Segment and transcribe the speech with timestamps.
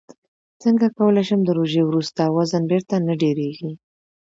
[0.63, 3.71] څنګه کولی شم د روژې وروسته وزن بېرته نه ډېرېږي